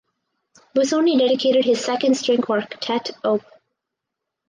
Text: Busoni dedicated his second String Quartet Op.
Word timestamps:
Busoni 0.75 1.15
dedicated 1.15 1.63
his 1.63 1.85
second 1.85 2.17
String 2.17 2.41
Quartet 2.41 3.11
Op. 3.23 3.41